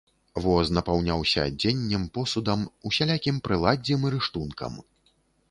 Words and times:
Воз 0.43 0.69
напаўняўся 0.77 1.43
адзеннем, 1.49 2.07
посудам, 2.15 2.65
усялякім 2.91 3.35
прыладдзем 3.49 3.99
і 4.11 4.13
рыштункам. 4.17 4.73